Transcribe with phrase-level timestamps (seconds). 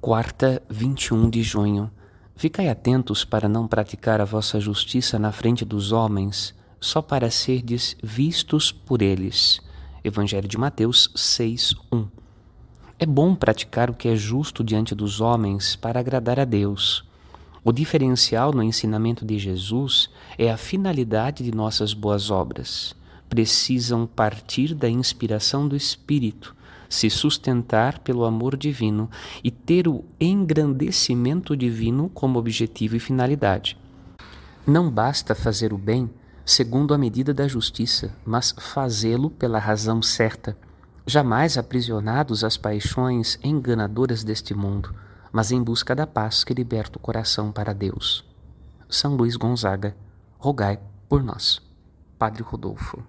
[0.00, 1.90] Quarta, 21 de junho.
[2.36, 7.96] Ficai atentos para não praticar a vossa justiça na frente dos homens, só para serdes
[8.00, 9.60] vistos por eles.
[10.04, 12.06] Evangelho de Mateus 6, 1.
[12.96, 17.04] É bom praticar o que é justo diante dos homens para agradar a Deus.
[17.64, 20.08] O diferencial no ensinamento de Jesus
[20.38, 22.94] é a finalidade de nossas boas obras.
[23.28, 26.56] Precisam partir da inspiração do Espírito
[26.88, 29.10] se sustentar pelo amor divino
[29.44, 33.76] e ter o engrandecimento divino como objetivo e finalidade.
[34.66, 36.10] Não basta fazer o bem
[36.44, 40.56] segundo a medida da justiça, mas fazê-lo pela razão certa,
[41.06, 44.94] jamais aprisionados às paixões enganadoras deste mundo,
[45.30, 48.24] mas em busca da paz que liberta o coração para Deus.
[48.88, 49.94] São Luís Gonzaga,
[50.38, 51.60] rogai por nós.
[52.18, 53.04] Padre Rodolfo.